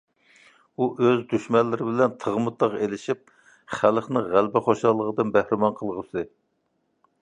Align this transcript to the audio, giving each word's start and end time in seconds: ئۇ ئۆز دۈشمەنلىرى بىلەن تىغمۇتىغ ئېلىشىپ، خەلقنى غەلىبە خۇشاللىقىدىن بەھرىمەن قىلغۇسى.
ئۇ 0.79 0.87
ئۆز 1.03 1.19
دۈشمەنلىرى 1.33 1.89
بىلەن 1.91 2.17
تىغمۇتىغ 2.25 2.79
ئېلىشىپ، 2.81 3.23
خەلقنى 3.77 4.27
غەلىبە 4.35 4.67
خۇشاللىقىدىن 4.71 5.39
بەھرىمەن 5.39 5.83
قىلغۇسى. 5.83 6.31